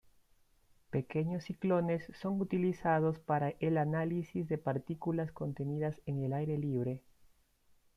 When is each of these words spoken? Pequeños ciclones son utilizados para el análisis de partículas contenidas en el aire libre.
Pequeños 0.89 1.43
ciclones 1.43 2.11
son 2.19 2.41
utilizados 2.41 3.19
para 3.19 3.49
el 3.59 3.77
análisis 3.77 4.47
de 4.47 4.57
partículas 4.57 5.31
contenidas 5.31 6.01
en 6.07 6.23
el 6.23 6.33
aire 6.33 6.57
libre. 6.57 7.03